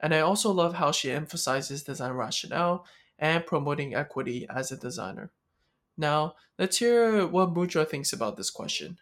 And 0.00 0.14
I 0.14 0.20
also 0.20 0.52
love 0.52 0.74
how 0.74 0.92
she 0.92 1.10
emphasizes 1.10 1.84
design 1.84 2.12
rationale 2.12 2.86
and 3.18 3.46
promoting 3.46 3.94
equity 3.94 4.46
as 4.48 4.72
a 4.72 4.76
designer. 4.76 5.32
Now, 5.96 6.36
let's 6.58 6.78
hear 6.78 7.26
what 7.26 7.54
Mudra 7.54 7.88
thinks 7.88 8.12
about 8.12 8.36
this 8.36 8.50
question. 8.50 8.98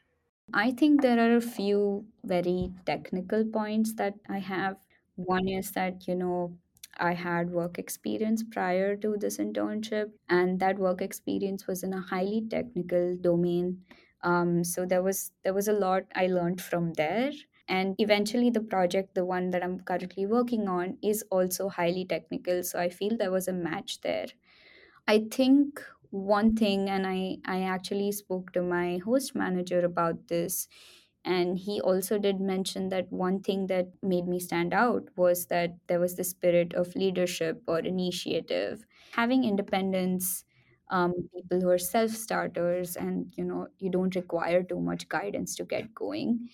I 0.54 0.70
think 0.72 1.00
there 1.00 1.18
are 1.18 1.37
a 1.37 1.40
few 1.40 2.06
very 2.25 2.72
technical 2.87 3.44
points 3.44 3.94
that 3.94 4.14
I 4.28 4.38
have. 4.38 4.76
One 5.16 5.49
is 5.49 5.72
that, 5.72 6.06
you 6.06 6.14
know, 6.14 6.58
I 6.96 7.14
had 7.14 7.50
work 7.50 7.78
experience 7.78 8.42
prior 8.42 8.96
to 8.96 9.16
this 9.16 9.38
internship, 9.38 10.12
and 10.28 10.61
that 10.61 10.78
work 10.78 11.00
experience 11.00 11.66
was 11.66 11.82
in 11.82 11.92
a 11.94 12.00
highly 12.00 12.46
technical 12.49 13.16
domain. 13.16 13.84
Um, 14.22 14.62
so 14.62 14.84
there 14.87 15.02
was 15.02 15.32
there 15.42 15.54
was 15.54 15.68
a 15.68 15.72
lot 15.72 16.04
I 16.14 16.26
learned 16.26 16.61
from 16.61 16.92
there. 16.94 17.32
And 17.69 17.95
eventually, 17.99 18.50
the 18.50 18.61
project, 18.61 19.14
the 19.14 19.25
one 19.25 19.50
that 19.50 19.62
I'm 19.64 19.81
currently 19.81 20.26
working 20.26 20.69
on, 20.69 20.99
is 21.02 21.23
also 21.31 21.69
highly 21.69 22.04
technical. 22.04 22.62
So 22.64 22.78
I 22.81 22.88
feel 22.90 23.16
there 23.16 23.31
was 23.31 23.49
a 23.49 23.52
match 23.52 24.00
there. 24.02 24.26
I 25.07 25.26
think 25.31 25.85
one 26.11 26.54
thing, 26.57 26.88
and 26.88 27.07
I, 27.07 27.38
I 27.45 27.62
actually 27.62 28.12
spoke 28.12 28.52
to 28.52 28.62
my 28.62 28.99
host 28.99 29.35
manager 29.35 29.81
about 29.85 30.28
this, 30.28 30.69
and 31.25 31.57
he 31.59 31.81
also 31.81 32.19
did 32.19 32.40
mention 32.40 32.88
that 32.88 33.11
one 33.12 33.40
thing 33.42 33.69
that 33.69 33.87
made 34.02 34.26
me 34.26 34.40
stand 34.40 34.75
out 34.75 35.09
was 35.16 35.47
that 35.47 35.76
there 35.87 36.00
was 36.00 36.16
the 36.16 36.25
spirit 36.25 36.75
of 36.75 36.95
leadership 36.97 37.62
or 37.66 37.78
initiative, 37.78 38.85
having 39.12 39.45
independence. 39.45 40.45
Um, 40.90 41.14
people 41.35 41.59
who 41.62 41.71
are 41.71 41.78
self-starters 41.78 42.97
and 42.97 43.33
you 43.38 43.45
know 43.45 43.69
you 43.78 43.88
don't 43.88 44.14
require 44.14 44.62
too 44.62 44.78
much 44.78 45.09
guidance 45.09 45.57
to 45.57 45.64
get 45.64 45.95
going 45.95 46.50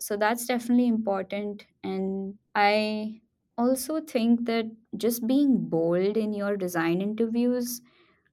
so 0.00 0.16
that's 0.16 0.46
definitely 0.46 0.86
important 0.86 1.66
and 1.82 2.38
i 2.54 3.20
also 3.58 4.00
think 4.00 4.44
that 4.46 4.66
just 4.96 5.26
being 5.26 5.68
bold 5.68 6.16
in 6.16 6.32
your 6.34 6.56
design 6.56 7.00
interviews 7.00 7.80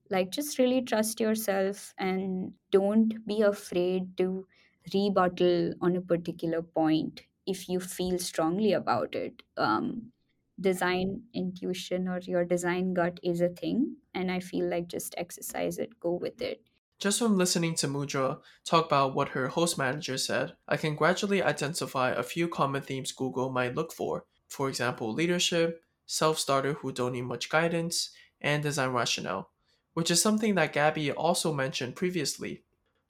like, 0.10 0.32
just 0.32 0.60
really 0.60 0.82
trust 0.82 1.20
yourself 1.20 1.94
and 1.98 2.54
don't 2.72 3.26
be 3.26 3.42
afraid 3.42 4.18
to 4.18 4.48
rebuttal 4.94 5.74
on 5.82 5.96
a 5.96 6.02
particular 6.02 6.62
point 6.62 7.24
if 7.48 7.70
you 7.70 7.80
feel 7.80 8.20
strongly 8.20 8.74
about 8.74 9.16
it. 9.16 9.44
Um, 9.58 10.12
design 10.60 11.24
intuition 11.34 12.08
or 12.08 12.20
your 12.20 12.46
design 12.46 12.94
gut 12.94 13.20
is 13.24 13.42
a 13.42 13.50
thing, 13.50 13.98
and 14.14 14.32
I 14.32 14.40
feel 14.40 14.68
like 14.70 14.88
just 14.88 15.16
exercise 15.18 15.78
it, 15.80 16.00
go 16.00 16.14
with 16.14 16.42
it. 16.42 16.70
Just 17.04 17.20
from 17.20 17.38
listening 17.38 17.76
to 17.76 17.88
Mudra 17.90 18.40
talk 18.64 18.86
about 18.86 19.14
what 19.14 19.28
her 19.36 19.50
host 19.50 19.78
manager 19.78 20.18
said, 20.18 20.54
I 20.70 20.78
can 20.78 20.96
gradually 20.96 21.44
identify 21.44 22.12
a 22.12 22.24
few 22.24 22.48
common 22.48 22.82
themes 22.82 23.12
Google 23.12 23.50
might 23.50 23.76
look 23.76 23.92
for. 23.92 24.24
For 24.48 24.70
example, 24.70 25.12
leadership, 25.12 25.84
self 26.06 26.40
starter 26.40 26.76
who 26.76 26.94
don't 26.94 27.12
need 27.12 27.24
much 27.24 27.50
guidance, 27.50 28.12
and 28.40 28.64
design 28.64 28.92
rationale 28.92 29.50
which 29.96 30.10
is 30.10 30.22
something 30.22 30.56
that 30.56 30.72
Gabi 30.72 31.14
also 31.14 31.54
mentioned 31.54 31.98
previously. 31.98 32.64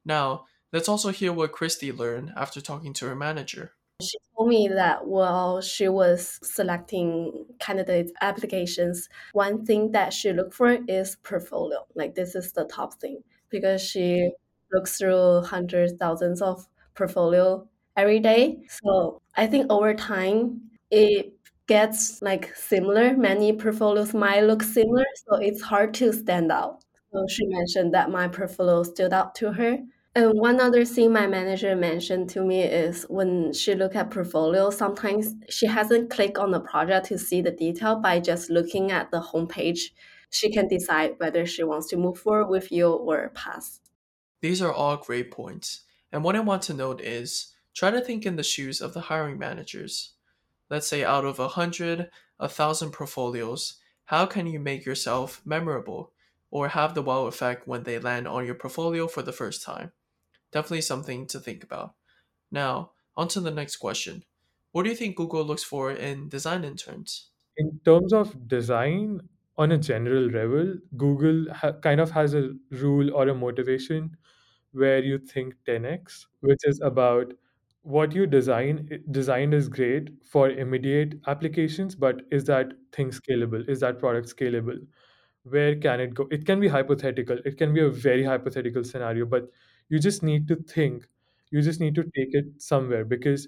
Now, 0.04 0.46
let's 0.72 0.90
also 0.90 1.10
hear 1.10 1.32
what 1.32 1.52
Christy 1.52 1.92
learned 1.92 2.34
after 2.36 2.62
talking 2.62 2.94
to 2.94 3.06
her 3.06 3.16
manager. 3.16 3.74
She 4.02 4.18
told 4.36 4.50
me 4.50 4.68
that 4.70 5.06
while 5.06 5.62
she 5.62 5.88
was 5.88 6.40
selecting 6.42 7.46
candidate 7.60 8.12
applications, 8.22 9.08
one 9.34 9.64
thing 9.64 9.92
that 9.92 10.14
she 10.14 10.34
looked 10.34 10.56
for 10.56 10.80
is 10.88 11.16
portfolio. 11.18 11.86
Like 11.94 12.16
this 12.16 12.34
is 12.34 12.54
the 12.54 12.66
top 12.66 12.96
thing 13.00 13.24
because 13.54 13.82
she 13.82 14.32
looks 14.74 14.98
through 14.98 15.44
hundreds, 15.44 15.94
thousands 16.00 16.42
of 16.42 16.68
portfolio 16.96 17.66
every 17.96 18.20
day. 18.20 18.58
So 18.84 19.22
I 19.38 19.48
think 19.48 19.72
over 19.72 19.94
time 19.94 20.62
it 20.92 21.34
gets 21.68 22.22
like 22.22 22.56
similar. 22.56 23.16
Many 23.16 23.54
portfolios 23.54 24.14
might 24.14 24.42
look 24.42 24.64
similar, 24.64 25.06
so 25.28 25.38
it's 25.38 25.62
hard 25.62 25.94
to 25.96 26.12
stand 26.12 26.52
out. 26.52 26.84
So 27.14 27.26
she 27.30 27.46
mentioned 27.46 27.94
that 27.94 28.10
my 28.10 28.28
portfolio 28.28 28.84
stood 28.84 29.14
out 29.14 29.36
to 29.36 29.54
her. 29.54 29.78
And 30.16 30.32
one 30.40 30.60
other 30.60 30.86
thing 30.86 31.12
my 31.12 31.26
manager 31.26 31.76
mentioned 31.76 32.30
to 32.32 32.42
me 32.42 32.62
is 32.64 33.04
when 33.10 33.52
she 33.54 33.74
look 33.74 33.96
at 33.96 34.12
portfolio, 34.12 34.70
sometimes 34.70 35.34
she 35.50 35.66
hasn't 35.66 36.12
clicked 36.12 36.38
on 36.38 36.52
the 36.52 36.60
project 36.60 37.08
to 37.08 37.18
see 37.18 37.42
the 37.42 37.52
detail 37.52 37.96
by 37.96 38.20
just 38.20 38.52
looking 38.52 38.92
at 38.92 39.10
the 39.10 39.20
homepage. 39.22 39.92
She 40.34 40.52
can 40.52 40.68
decide 40.68 41.16
whether 41.18 41.46
she 41.46 41.64
wants 41.64 41.88
to 41.90 41.98
move 41.98 42.18
forward 42.18 42.50
with 42.50 42.72
you 42.72 42.90
or 42.90 43.30
pass. 43.30 43.80
These 44.42 44.62
are 44.62 44.74
all 44.74 44.98
great 44.98 45.32
points. 45.32 45.82
And 46.12 46.24
what 46.24 46.36
I 46.36 46.42
want 46.42 46.64
to 46.64 46.74
note 46.74 47.00
is 47.00 47.54
try 47.74 47.92
to 47.92 48.02
think 48.02 48.26
in 48.26 48.36
the 48.36 48.44
shoes 48.44 48.82
of 48.82 48.94
the 48.94 49.02
hiring 49.02 49.40
managers 49.40 50.14
let's 50.74 50.88
say 50.88 51.04
out 51.04 51.24
of 51.24 51.40
a 51.40 51.50
hundred, 51.50 52.10
a 52.40 52.50
thousand 52.50 52.92
portfolios, 52.92 53.76
how 54.06 54.26
can 54.26 54.48
you 54.48 54.60
make 54.60 54.86
yourself 54.86 55.40
memorable 55.46 56.12
or 56.50 56.70
have 56.70 56.96
the 56.96 57.02
wow 57.04 57.26
effect 57.26 57.68
when 57.68 57.84
they 57.84 58.00
land 58.00 58.28
on 58.28 58.44
your 58.44 58.56
portfolio 58.56 59.08
for 59.08 59.22
the 59.22 59.32
first 59.32 59.64
time? 59.64 59.92
Definitely 60.52 60.82
something 60.82 61.28
to 61.28 61.40
think 61.40 61.64
about. 61.64 61.94
Now, 62.52 62.92
on 63.16 63.28
to 63.30 63.40
the 63.40 63.52
next 63.52 63.78
question. 63.78 64.24
What 64.72 64.82
do 64.84 64.90
you 64.90 64.96
think 64.96 65.16
Google 65.16 65.44
looks 65.44 65.64
for 65.64 65.92
in 65.92 66.30
design 66.30 66.64
interns? 66.64 67.30
In 67.56 67.80
terms 67.86 68.12
of 68.12 68.48
design, 68.48 69.22
on 69.58 69.72
a 69.72 69.78
general 69.78 70.24
level, 70.30 70.76
Google 70.98 71.54
ha- 71.54 71.74
kind 71.74 72.00
of 72.02 72.12
has 72.12 72.34
a 72.34 72.54
rule 72.72 73.14
or 73.14 73.28
a 73.30 73.36
motivation 73.36 74.18
where 74.72 75.00
you 75.04 75.18
think 75.20 75.56
10x, 75.66 76.28
which 76.42 76.60
is 76.66 76.82
about 76.82 77.34
what 77.84 78.14
you 78.16 78.26
design 78.26 78.90
design 79.12 79.54
is 79.54 79.68
great 79.70 80.10
for 80.24 80.50
immediate 80.50 81.16
applications 81.28 81.96
but 81.96 82.22
is 82.32 82.46
that 82.46 82.74
thing 82.94 83.10
scalable? 83.12 83.68
Is 83.70 83.82
that 83.82 84.00
product 84.00 84.30
scalable? 84.36 84.80
Where 85.44 85.76
can 85.76 86.00
it 86.02 86.14
go? 86.14 86.28
It 86.32 86.46
can 86.46 86.60
be 86.60 86.68
hypothetical. 86.70 87.38
It 87.46 87.58
can 87.58 87.74
be 87.74 87.82
a 87.82 87.90
very 87.90 88.24
hypothetical 88.24 88.84
scenario 88.84 89.26
but 89.26 89.50
you 89.90 90.00
just 90.00 90.24
need 90.24 90.48
to 90.50 90.56
think. 90.58 91.08
You 91.52 91.62
just 91.62 91.80
need 91.82 91.96
to 91.96 92.04
take 92.04 92.34
it 92.34 92.62
somewhere 92.62 93.06
because 93.06 93.48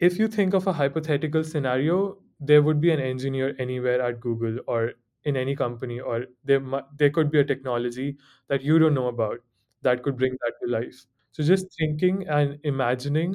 if 0.00 0.18
you 0.18 0.28
think 0.28 0.54
of 0.54 0.66
a 0.66 0.72
hypothetical 0.72 1.44
scenario 1.44 2.18
there 2.40 2.62
would 2.62 2.80
be 2.80 2.90
an 2.90 3.00
engineer 3.00 3.54
anywhere 3.58 4.00
at 4.02 4.20
google 4.20 4.58
or 4.66 4.92
in 5.24 5.36
any 5.36 5.54
company 5.56 6.00
or 6.00 6.26
there 6.44 6.62
there 6.98 7.10
could 7.10 7.30
be 7.30 7.40
a 7.40 7.44
technology 7.44 8.16
that 8.48 8.62
you 8.62 8.78
don't 8.78 8.94
know 8.94 9.08
about 9.08 9.38
that 9.82 10.02
could 10.02 10.16
bring 10.16 10.32
that 10.44 10.54
to 10.62 10.70
life 10.70 11.04
so 11.32 11.42
just 11.42 11.66
thinking 11.78 12.26
and 12.28 12.58
imagining 12.64 13.34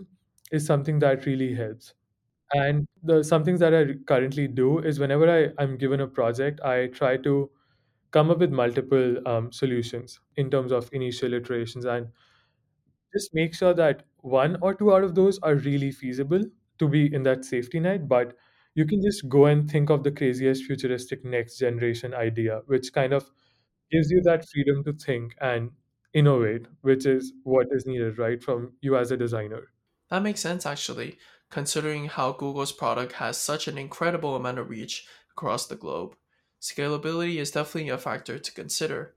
is 0.52 0.66
something 0.66 0.98
that 1.00 1.26
really 1.26 1.54
helps. 1.54 1.94
And 2.54 2.88
the 3.04 3.24
some 3.24 3.44
things 3.44 3.60
that 3.60 3.74
I 3.76 3.94
currently 4.08 4.48
do 4.48 4.80
is 4.80 5.00
whenever 5.00 5.30
I, 5.30 5.52
I'm 5.62 5.78
given 5.78 6.00
a 6.02 6.08
project, 6.08 6.62
I 6.62 6.88
try 6.88 7.18
to 7.18 7.52
come 8.12 8.32
up 8.32 8.40
with 8.40 8.52
multiple 8.52 9.18
um, 9.28 9.52
solutions 9.52 10.20
in 10.38 10.50
terms 10.52 10.72
of 10.72 10.90
initial 10.94 11.34
iterations 11.34 11.86
and 11.86 12.10
just 13.14 13.34
make 13.34 13.54
sure 13.56 13.74
that 13.74 14.04
one 14.22 14.58
or 14.62 14.74
two 14.74 14.94
out 14.94 15.04
of 15.04 15.16
those 15.16 15.40
are 15.40 15.56
really 15.56 15.92
feasible 15.92 16.44
to 16.78 16.88
be 16.88 17.14
in 17.14 17.24
that 17.24 17.46
safety 17.46 17.80
net. 17.80 18.08
But 18.08 18.36
you 18.80 18.86
can 18.86 19.02
just 19.02 19.28
go 19.28 19.46
and 19.46 19.70
think 19.70 19.90
of 19.90 20.04
the 20.04 20.12
craziest 20.12 20.64
futuristic 20.64 21.26
next 21.26 21.58
generation 21.58 22.14
idea, 22.14 22.62
which 22.68 22.94
kind 22.94 23.12
of 23.12 23.30
gives 23.92 24.10
you 24.10 24.22
that 24.22 24.48
freedom 24.48 24.86
to 24.86 24.94
think 24.94 25.36
and 25.42 25.72
innovate, 26.14 26.66
which 26.82 27.06
is 27.06 27.34
what 27.44 27.68
is 27.72 27.86
needed, 27.86 28.18
right, 28.18 28.42
from 28.42 28.72
you 28.80 28.96
as 28.96 29.12
a 29.12 29.18
designer. 29.18 29.64
That 30.10 30.24
makes 30.24 30.40
sense 30.40 30.66
actually, 30.66 31.18
considering 31.52 32.06
how 32.06 32.32
Google's 32.32 32.72
product 32.72 33.12
has 33.24 33.38
such 33.38 33.68
an 33.68 33.78
incredible 33.78 34.38
amount 34.38 34.60
of 34.60 34.70
reach 34.70 35.06
across 35.32 35.68
the 35.68 35.76
globe. 35.76 36.16
Scalability 36.62 37.36
is 37.36 37.52
definitely 37.52 37.90
a 37.90 37.98
factor 37.98 38.40
to 38.40 38.52
consider. 38.54 39.16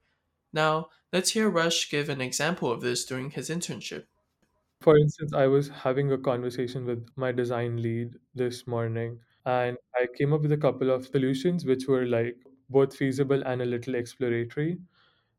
Now, 0.53 0.89
let's 1.13 1.31
hear 1.31 1.49
Rush 1.49 1.89
give 1.89 2.09
an 2.09 2.21
example 2.21 2.73
of 2.73 2.81
this 2.81 3.05
during 3.05 3.31
his 3.31 3.49
internship. 3.49 4.07
For 4.81 4.99
instance, 4.99 5.33
I 5.33 5.47
was 5.47 5.69
having 5.69 6.11
a 6.11 6.19
conversation 6.19 6.85
with 6.85 7.07
my 7.15 7.31
design 7.31 7.81
lead 7.81 8.15
this 8.35 8.67
morning, 8.67 9.21
and 9.47 9.77
I 9.97 10.07
came 10.17 10.33
up 10.33 10.43
with 10.43 10.53
a 10.53 10.57
couple 10.57 10.91
of 10.91 11.07
solutions 11.07 11.65
which 11.65 11.87
were 11.89 12.07
like 12.07 12.37
both 12.71 12.97
feasible 12.97 13.43
and 13.45 13.63
a 13.63 13.65
little 13.67 13.95
exploratory. 13.95 14.79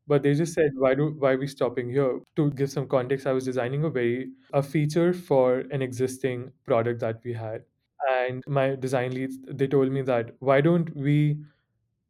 But 0.06 0.22
they 0.22 0.34
just 0.34 0.54
said, 0.54 0.72
"Why 0.76 0.94
do 0.94 1.10
why 1.18 1.32
are 1.32 1.38
we 1.38 1.46
stopping 1.46 1.90
here?" 1.90 2.20
To 2.36 2.50
give 2.52 2.70
some 2.70 2.88
context, 2.88 3.26
I 3.26 3.32
was 3.32 3.44
designing 3.46 3.84
a 3.84 3.90
very 3.90 4.32
a 4.52 4.62
feature 4.62 5.12
for 5.14 5.60
an 5.78 5.82
existing 5.82 6.52
product 6.64 7.00
that 7.00 7.22
we 7.24 7.32
had, 7.34 7.64
and 8.10 8.44
my 8.46 8.76
design 8.76 9.12
leads 9.14 9.38
they 9.62 9.66
told 9.68 9.92
me 9.92 10.02
that 10.02 10.36
why 10.40 10.60
don't 10.60 10.94
we 10.96 11.38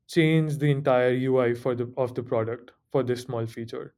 change 0.09 0.59
the 0.59 0.71
entire 0.71 1.13
UI 1.13 1.55
for 1.55 1.75
the 1.75 1.93
of 1.97 2.15
the 2.15 2.23
product 2.23 2.73
for 2.91 3.03
this 3.03 3.23
small 3.23 3.47
feature? 3.47 3.95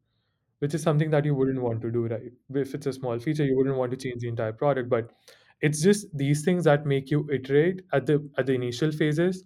which 0.60 0.74
is 0.74 0.82
something 0.82 1.10
that 1.10 1.24
you 1.24 1.34
wouldn't 1.34 1.60
want 1.62 1.82
to 1.82 1.90
do, 1.90 2.06
right? 2.08 2.32
If 2.54 2.74
it's 2.74 2.86
a 2.86 2.92
small 2.92 3.18
feature, 3.18 3.44
you 3.44 3.56
wouldn't 3.56 3.76
want 3.76 3.90
to 3.92 3.96
change 3.98 4.22
the 4.22 4.28
entire 4.28 4.52
product, 4.52 4.88
but 4.88 5.12
it's 5.60 5.82
just 5.82 6.06
these 6.16 6.44
things 6.44 6.64
that 6.64 6.86
make 6.86 7.10
you 7.10 7.28
iterate 7.30 7.82
at 7.92 8.06
the 8.06 8.28
at 8.38 8.46
the 8.46 8.54
initial 8.54 8.92
phases, 8.92 9.44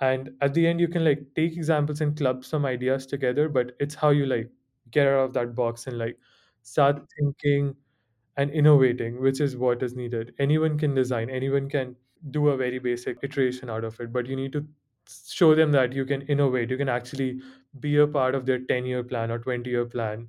and 0.00 0.30
at 0.40 0.54
the 0.54 0.66
end 0.66 0.80
you 0.80 0.88
can 0.88 1.04
like 1.04 1.22
take 1.34 1.52
examples 1.56 2.00
and 2.00 2.16
club 2.16 2.44
some 2.44 2.64
ideas 2.66 3.06
together. 3.06 3.48
But 3.48 3.72
it's 3.80 3.94
how 3.94 4.10
you 4.10 4.26
like 4.26 4.50
get 4.90 5.06
out 5.06 5.24
of 5.26 5.32
that 5.34 5.54
box 5.54 5.86
and 5.86 5.98
like 5.98 6.18
start 6.62 7.02
thinking 7.18 7.76
and 8.36 8.50
innovating, 8.50 9.20
which 9.20 9.40
is 9.40 9.56
what 9.56 9.82
is 9.82 9.94
needed. 9.96 10.34
Anyone 10.38 10.78
can 10.78 10.94
design, 10.94 11.30
anyone 11.30 11.68
can 11.68 11.96
do 12.30 12.48
a 12.48 12.56
very 12.56 12.78
basic 12.78 13.18
iteration 13.22 13.70
out 13.70 13.84
of 13.84 13.98
it, 14.00 14.12
but 14.12 14.26
you 14.26 14.36
need 14.36 14.52
to 14.52 14.66
show 15.26 15.54
them 15.54 15.72
that 15.72 15.92
you 15.92 16.04
can 16.04 16.22
innovate, 16.22 16.70
you 16.70 16.76
can 16.76 16.88
actually 16.88 17.40
be 17.80 17.96
a 17.96 18.06
part 18.06 18.34
of 18.34 18.46
their 18.46 18.58
10 18.60 18.86
year 18.86 19.02
plan 19.04 19.30
or 19.30 19.38
20 19.38 19.70
year 19.70 19.86
plan 19.86 20.28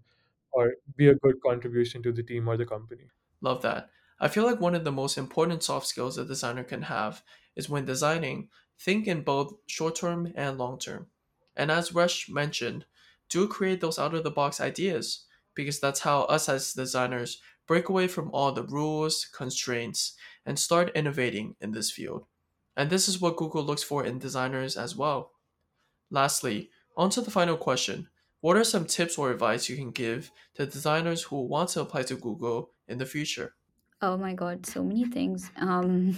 or 0.51 0.73
be 0.95 1.07
a 1.09 1.15
good 1.15 1.35
contribution 1.45 2.01
to 2.03 2.11
the 2.11 2.23
team 2.23 2.47
or 2.47 2.57
the 2.57 2.65
company. 2.65 3.09
Love 3.41 3.61
that. 3.63 3.89
I 4.19 4.27
feel 4.27 4.45
like 4.45 4.59
one 4.59 4.75
of 4.75 4.83
the 4.83 4.91
most 4.91 5.17
important 5.17 5.63
soft 5.63 5.87
skills 5.87 6.17
a 6.17 6.25
designer 6.25 6.63
can 6.63 6.83
have 6.83 7.23
is 7.55 7.69
when 7.69 7.85
designing, 7.85 8.49
think 8.77 9.07
in 9.07 9.21
both 9.21 9.53
short 9.67 9.95
term 9.95 10.33
and 10.35 10.57
long 10.57 10.77
term. 10.77 11.07
And 11.55 11.71
as 11.71 11.93
Resh 11.93 12.29
mentioned, 12.29 12.85
do 13.29 13.47
create 13.47 13.81
those 13.81 13.99
out 13.99 14.13
of 14.13 14.23
the 14.23 14.31
box 14.31 14.59
ideas 14.59 15.25
because 15.53 15.79
that's 15.79 16.01
how 16.01 16.21
us 16.23 16.49
as 16.49 16.73
designers 16.73 17.41
break 17.67 17.89
away 17.89 18.07
from 18.07 18.29
all 18.33 18.51
the 18.51 18.63
rules, 18.63 19.25
constraints, 19.25 20.15
and 20.45 20.57
start 20.57 20.91
innovating 20.95 21.55
in 21.61 21.71
this 21.71 21.91
field. 21.91 22.25
And 22.75 22.89
this 22.89 23.07
is 23.07 23.21
what 23.21 23.37
Google 23.37 23.63
looks 23.63 23.83
for 23.83 24.05
in 24.05 24.19
designers 24.19 24.75
as 24.75 24.95
well. 24.95 25.33
Lastly, 26.09 26.71
on 26.97 27.09
to 27.11 27.21
the 27.21 27.31
final 27.31 27.57
question. 27.57 28.07
What 28.41 28.57
are 28.57 28.63
some 28.63 28.85
tips 28.85 29.17
or 29.17 29.31
advice 29.31 29.69
you 29.69 29.75
can 29.75 29.91
give 29.91 30.31
to 30.55 30.65
designers 30.65 31.23
who 31.23 31.41
want 31.41 31.69
to 31.71 31.81
apply 31.81 32.03
to 32.03 32.15
Google 32.15 32.71
in 32.87 32.97
the 32.97 33.05
future? 33.05 33.53
Oh 34.01 34.17
my 34.17 34.33
God, 34.33 34.65
so 34.65 34.83
many 34.83 35.05
things. 35.05 35.51
Um, 35.57 36.15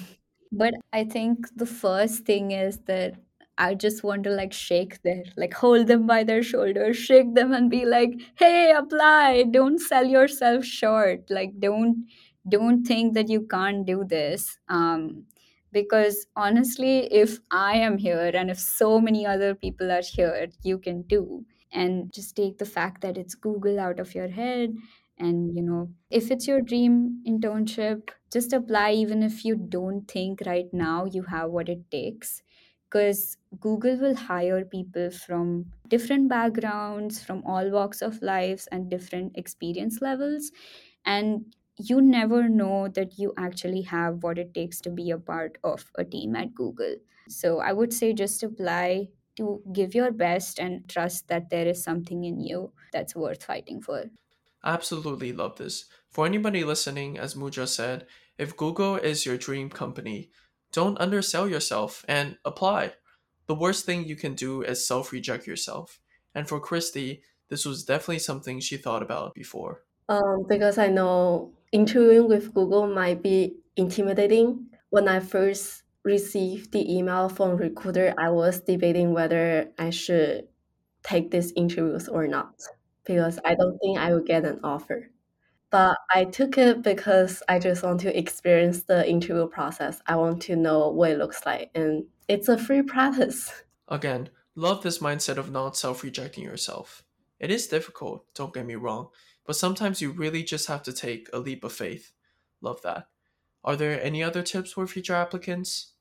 but 0.52 0.74
I 0.94 1.04
think 1.04 1.48
the 1.56 1.66
first 1.66 2.26
thing 2.26 2.52
is 2.52 2.80
that 2.86 3.16
I 3.58 3.76
just 3.76 4.04
want 4.04 4.24
to 4.26 4.30
like 4.32 4.54
shake 4.54 5.02
their, 5.04 5.24
like 5.38 5.54
hold 5.54 5.88
them 5.88 6.06
by 6.08 6.24
their 6.24 6.44
shoulders, 6.44 6.98
shake 6.98 7.34
them 7.36 7.54
and 7.54 7.70
be 7.70 7.86
like, 7.86 8.14
hey, 8.36 8.72
apply. 8.76 9.44
Don't 9.52 9.80
sell 9.80 10.06
yourself 10.06 10.64
short. 10.66 11.30
Like, 11.30 11.60
don't 11.60 12.06
don't 12.50 12.84
think 12.86 13.14
that 13.14 13.30
you 13.30 13.46
can't 13.48 13.86
do 13.86 14.04
this. 14.08 14.58
Um, 14.68 15.26
because 15.72 16.26
honestly, 16.36 17.12
if 17.14 17.40
I 17.52 17.76
am 17.78 17.98
here 17.98 18.32
and 18.34 18.50
if 18.50 18.60
so 18.60 19.00
many 19.00 19.26
other 19.26 19.56
people 19.56 19.92
are 19.92 20.02
here, 20.04 20.50
you 20.64 20.78
can 20.80 21.04
do 21.04 21.46
And 21.72 22.12
just 22.14 22.36
take 22.36 22.58
the 22.58 22.66
fact 22.66 23.02
that 23.02 23.18
it's 23.18 23.36
Google 23.36 23.80
out 23.80 24.00
of 24.00 24.14
your 24.14 24.28
head 24.28 24.76
and 25.22 25.56
you 25.56 25.62
know 25.62 25.94
if 26.10 26.32
it's 26.32 26.48
your 26.48 26.62
dream 26.62 26.96
internship 27.28 28.10
just 28.34 28.54
apply 28.54 28.92
even 28.92 29.24
if 29.24 29.46
you 29.46 29.56
don't 29.56 30.10
think 30.12 30.42
right 30.46 30.74
now 30.74 31.06
you 31.06 31.24
have 31.24 31.52
what 31.52 31.70
it 31.70 31.84
takes 31.92 32.42
because 32.90 33.38
google 33.60 33.98
will 33.98 34.16
hire 34.16 34.64
people 34.66 35.10
from 35.12 35.72
different 35.88 36.30
backgrounds 36.30 37.24
from 37.24 37.44
all 37.46 37.70
walks 37.72 38.02
of 38.02 38.22
lives 38.22 38.68
and 38.72 38.90
different 38.90 39.38
experience 39.38 40.02
levels 40.02 40.52
and 41.06 41.56
you 41.78 42.02
never 42.02 42.48
know 42.50 42.88
that 42.88 43.18
you 43.18 43.34
actually 43.38 43.82
have 43.82 44.24
what 44.24 44.38
it 44.38 44.54
takes 44.54 44.82
to 44.82 44.90
be 44.90 45.10
a 45.12 45.18
part 45.18 45.58
of 45.64 45.92
a 45.98 46.06
team 46.06 46.36
at 46.36 46.54
google. 46.54 46.96
So 47.30 47.60
i 47.60 47.72
would 47.74 47.94
say 47.94 48.14
just 48.14 48.44
apply 48.44 49.10
to 49.38 49.64
give 49.74 49.96
your 49.96 50.12
best 50.12 50.60
and 50.60 50.88
trust 50.90 51.28
that 51.30 51.50
there 51.50 51.68
is 51.68 51.82
something 51.84 52.24
in 52.26 52.40
you 52.42 52.74
that's 52.92 53.16
worth 53.16 53.44
fighting 53.44 53.82
for 53.82 54.06
Absolutely 54.64 55.34
love 55.34 55.58
this. 55.58 55.86
For 56.10 56.26
anybody 56.26 56.64
listening, 56.64 57.18
as 57.18 57.36
Mudra 57.36 57.68
said, 57.68 58.06
if 58.38 58.58
Google 58.58 58.96
is 58.96 59.26
your 59.26 59.38
dream 59.38 59.70
company, 59.70 60.30
don't 60.72 61.00
undersell 61.00 61.48
yourself 61.48 62.06
and 62.08 62.38
apply. 62.46 62.94
The 63.48 63.56
worst 63.56 63.86
thing 63.86 64.06
you 64.06 64.16
can 64.16 64.36
do 64.36 64.62
is 64.62 64.86
self 64.86 65.12
reject 65.12 65.48
yourself. 65.48 66.00
And 66.34 66.48
for 66.48 66.60
Christy, 66.60 67.24
this 67.50 67.66
was 67.66 67.84
definitely 67.84 68.20
something 68.20 68.60
she 68.60 68.78
thought 68.78 69.04
about 69.04 69.34
before. 69.34 69.84
Um, 70.08 70.46
because 70.48 70.78
I 70.78 70.88
know 70.88 71.54
interviewing 71.72 72.28
with 72.28 72.54
Google 72.54 72.88
might 72.88 73.22
be 73.22 73.56
intimidating. 73.76 74.68
When 74.90 75.08
I 75.08 75.20
first 75.20 75.84
received 76.04 76.72
the 76.72 76.90
email 76.94 77.30
from 77.30 77.58
recruiter, 77.58 78.14
I 78.18 78.30
was 78.30 78.62
debating 78.62 79.14
whether 79.14 79.70
I 79.78 79.90
should 79.90 80.48
take 81.04 81.32
these 81.32 81.52
interviews 81.54 82.08
or 82.08 82.28
not 82.28 82.54
because 83.06 83.40
I 83.46 83.56
don't 83.56 83.78
think 83.80 83.98
I 83.98 84.14
will 84.14 84.24
get 84.24 84.46
an 84.46 84.60
offer. 84.64 85.10
But 85.70 85.98
I 86.14 86.26
took 86.26 86.58
it 86.58 86.82
because 86.82 87.42
I 87.48 87.58
just 87.58 87.84
want 87.84 88.02
to 88.02 88.18
experience 88.18 88.84
the 88.84 89.10
interview 89.10 89.48
process. 89.48 90.02
I 90.06 90.18
want 90.18 90.42
to 90.44 90.56
know 90.56 90.90
what 90.90 91.12
it 91.12 91.18
looks 91.18 91.46
like, 91.46 91.72
and 91.74 92.06
it's 92.28 92.50
a 92.50 92.58
free 92.58 92.82
practice. 92.82 93.64
Again, 93.88 94.30
love 94.56 94.84
this 94.84 95.00
mindset 95.00 95.38
of 95.38 95.52
not 95.52 95.78
self 95.78 96.04
rejecting 96.04 96.44
yourself. 96.44 97.04
It 97.40 97.52
is 97.52 97.68
difficult, 97.68 98.26
don't 98.36 98.54
get 98.54 98.66
me 98.66 98.76
wrong, 98.76 99.10
but 99.46 99.56
sometimes 99.56 100.02
you 100.02 100.12
really 100.12 100.44
just 100.44 100.68
have 100.68 100.84
to 100.84 100.94
take 100.94 101.28
a 101.34 101.40
leap 101.40 101.64
of 101.64 101.74
faith. 101.74 102.12
Love 102.62 102.82
that. 102.84 103.08
Are 103.64 103.76
there 103.76 104.02
any 104.02 104.22
other 104.24 104.44
tips 104.44 104.74
for 104.74 104.86
future 104.88 105.16
applicants? 105.16 105.94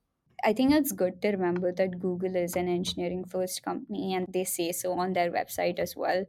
I 0.44 0.52
think 0.52 0.72
it's 0.72 0.92
good 0.92 1.20
to 1.22 1.28
remember 1.30 1.72
that 1.72 2.00
Google 2.00 2.36
is 2.36 2.56
an 2.56 2.68
engineering 2.68 3.24
first 3.24 3.62
company 3.62 4.14
and 4.14 4.26
they 4.28 4.44
say 4.44 4.72
so 4.72 4.92
on 4.92 5.12
their 5.12 5.30
website 5.30 5.78
as 5.78 5.94
well. 5.96 6.24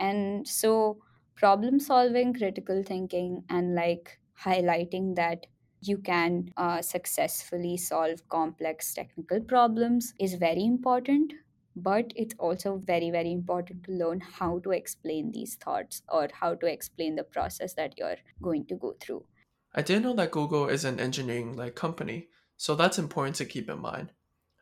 And 0.00 0.48
so, 0.48 0.98
problem 1.36 1.78
solving, 1.78 2.34
critical 2.34 2.82
thinking, 2.82 3.44
and 3.48 3.76
like 3.76 4.18
highlighting 4.42 5.14
that 5.14 5.46
you 5.82 5.98
can 5.98 6.52
uh, 6.56 6.82
successfully 6.82 7.76
solve 7.76 8.28
complex 8.28 8.92
technical 8.94 9.40
problems 9.40 10.12
is 10.18 10.34
very 10.34 10.64
important. 10.64 11.32
But 11.76 12.12
it's 12.16 12.34
also 12.38 12.82
very, 12.84 13.10
very 13.10 13.32
important 13.32 13.84
to 13.84 13.92
learn 13.92 14.20
how 14.20 14.58
to 14.60 14.72
explain 14.72 15.30
these 15.30 15.54
thoughts 15.54 16.02
or 16.08 16.28
how 16.32 16.56
to 16.56 16.66
explain 16.66 17.14
the 17.14 17.22
process 17.22 17.74
that 17.74 17.94
you're 17.96 18.18
going 18.42 18.66
to 18.66 18.74
go 18.74 18.96
through. 19.00 19.24
I 19.72 19.82
didn't 19.82 20.02
know 20.02 20.14
that 20.14 20.32
Google 20.32 20.68
is 20.68 20.84
an 20.84 20.98
engineering 20.98 21.56
like 21.56 21.76
company, 21.76 22.28
so 22.56 22.74
that's 22.74 22.98
important 22.98 23.36
to 23.36 23.44
keep 23.44 23.70
in 23.70 23.80
mind. 23.80 24.10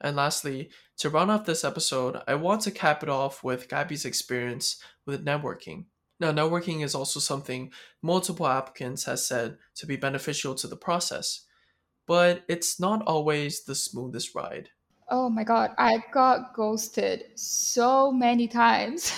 And 0.01 0.17
lastly, 0.17 0.71
to 0.99 1.11
round 1.11 1.31
off 1.31 1.45
this 1.45 1.65
episode, 1.65 2.21
I 2.27 2.35
want 2.35 2.63
to 2.63 2.71
cap 2.71 3.03
it 3.03 3.09
off 3.09 3.43
with 3.43 3.69
Gabi's 3.69 4.05
experience 4.05 4.81
with 5.07 5.25
networking. 5.25 5.87
Now, 6.21 6.33
networking 6.33 6.85
is 6.85 6.95
also 6.95 7.21
something 7.21 7.73
multiple 8.03 8.47
applicants 8.47 9.05
has 9.05 9.27
said 9.27 9.59
to 9.77 9.87
be 9.87 9.97
beneficial 9.97 10.55
to 10.57 10.67
the 10.67 10.77
process, 10.77 11.47
but 12.07 12.45
it's 12.49 12.81
not 12.81 13.03
always 13.07 13.65
the 13.65 13.75
smoothest 13.75 14.35
ride. 14.35 14.71
Oh 15.11 15.31
my 15.31 15.43
god, 15.43 15.73
I 15.79 16.03
got 16.13 16.53
ghosted 16.55 17.25
so 17.35 18.13
many 18.13 18.47
times. 18.47 19.11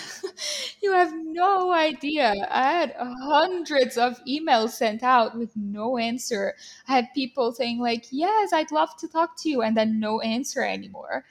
you 0.82 0.92
have 0.92 1.12
no 1.14 1.72
idea. 1.72 2.32
I 2.48 2.62
had 2.72 2.94
hundreds 2.98 3.96
of 3.98 4.20
emails 4.24 4.70
sent 4.70 5.02
out 5.02 5.36
with 5.36 5.50
no 5.56 5.98
answer. 5.98 6.54
I 6.86 6.94
had 6.94 7.08
people 7.14 7.52
saying, 7.52 7.80
like, 7.80 8.06
yes, 8.10 8.52
I'd 8.52 8.70
love 8.70 8.96
to 8.98 9.08
talk 9.08 9.36
to 9.42 9.48
you, 9.48 9.62
and 9.62 9.76
then 9.76 9.98
no 9.98 10.20
answer 10.20 10.62
anymore. 10.62 11.24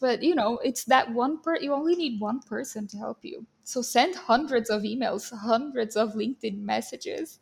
But 0.00 0.22
you 0.22 0.34
know, 0.36 0.58
it's 0.58 0.84
that 0.84 1.12
one 1.12 1.38
per 1.40 1.56
you 1.58 1.72
only 1.72 1.96
need 1.96 2.20
one 2.20 2.40
person 2.40 2.86
to 2.88 2.96
help 2.98 3.18
you. 3.24 3.46
So 3.64 3.82
send 3.82 4.14
hundreds 4.14 4.70
of 4.70 4.82
emails, 4.82 5.32
hundreds 5.32 5.96
of 5.96 6.12
LinkedIn 6.12 6.58
messages. 6.58 7.40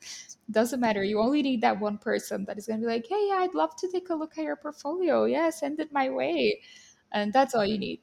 Doesn't 0.50 0.80
matter. 0.80 1.02
You 1.02 1.20
only 1.20 1.42
need 1.42 1.60
that 1.62 1.80
one 1.80 1.98
person 1.98 2.44
that 2.46 2.58
is 2.58 2.66
going 2.66 2.80
to 2.80 2.86
be 2.86 2.92
like, 2.92 3.06
hey, 3.08 3.30
I'd 3.34 3.54
love 3.54 3.74
to 3.76 3.88
take 3.90 4.08
a 4.10 4.14
look 4.14 4.38
at 4.38 4.44
your 4.44 4.56
portfolio. 4.56 5.24
Yeah, 5.24 5.50
send 5.50 5.80
it 5.80 5.92
my 5.92 6.10
way. 6.10 6.60
And 7.12 7.32
that's 7.32 7.54
all 7.54 7.66
you 7.66 7.78
need. 7.78 8.00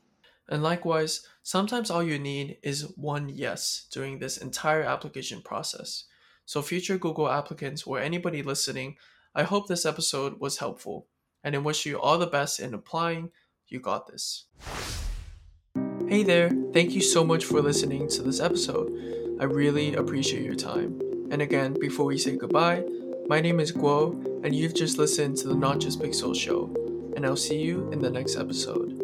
And 0.50 0.64
likewise, 0.64 1.28
sometimes 1.44 1.90
all 1.90 2.04
you 2.04 2.20
need 2.20 2.58
is 2.64 2.92
one 2.98 3.30
yes 3.30 3.88
during 3.92 4.20
this 4.20 4.38
entire 4.38 4.84
application 4.84 5.42
process. 5.42 6.06
So, 6.46 6.64
future 6.64 6.98
Google 6.98 7.30
applicants 7.30 7.84
or 7.84 8.00
anybody 8.00 8.42
listening, 8.42 8.98
I 9.36 9.44
hope 9.44 9.68
this 9.68 9.86
episode 9.86 10.40
was 10.40 10.58
helpful. 10.58 11.08
And 11.44 11.56
I 11.56 11.60
wish 11.60 11.86
you 11.86 12.00
all 12.00 12.18
the 12.18 12.26
best 12.28 12.60
in 12.60 12.74
applying. 12.74 13.30
You 13.68 13.80
got 13.80 14.08
this. 14.08 14.46
Hey 16.10 16.24
there, 16.24 16.50
thank 16.74 16.96
you 16.96 17.02
so 17.02 17.24
much 17.24 17.46
for 17.46 17.62
listening 17.62 18.08
to 18.08 18.24
this 18.24 18.40
episode. 18.40 19.38
I 19.40 19.44
really 19.44 19.94
appreciate 19.94 20.44
your 20.44 20.56
time. 20.56 21.00
And 21.30 21.40
again, 21.40 21.76
before 21.80 22.08
we 22.08 22.18
say 22.18 22.36
goodbye, 22.36 22.84
my 23.28 23.40
name 23.40 23.60
is 23.60 23.72
Guo, 23.72 24.16
and 24.44 24.56
you've 24.56 24.74
just 24.74 24.98
listened 24.98 25.38
to 25.38 25.48
the 25.48 25.54
Not 25.54 25.78
Just 25.78 26.00
Pixels 26.00 26.38
show, 26.38 26.74
and 27.16 27.28
I'll 27.28 27.36
see 27.36 27.62
you 27.62 27.92
in 27.92 28.00
the 28.00 28.10
next 28.10 28.38
episode. 28.38 28.99